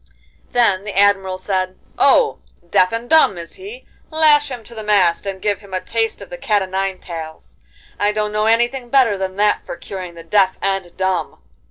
Then 0.49 0.83
the 0.83 0.97
Admiral 0.97 1.37
said: 1.37 1.77
'Oh! 1.99 2.39
deaf 2.67 2.91
and 2.91 3.07
dumb 3.07 3.37
is 3.37 3.53
he? 3.53 3.85
Lash 4.09 4.49
him 4.49 4.63
to 4.63 4.73
the 4.73 4.81
mast 4.81 5.27
and 5.27 5.39
give 5.39 5.59
him 5.61 5.75
a 5.75 5.79
taste 5.79 6.23
of 6.23 6.31
the 6.31 6.39
cat 6.39 6.63
o' 6.63 6.65
nine 6.65 6.97
tails. 6.97 7.59
I 7.99 8.11
don't 8.11 8.31
know 8.31 8.47
anything 8.47 8.89
better 8.89 9.15
than 9.15 9.35
that 9.35 9.61
for 9.61 9.75
curing 9.75 10.15
the 10.15 10.23
deaf 10.23 10.57
and 10.59 10.97
dumb! 10.97 11.37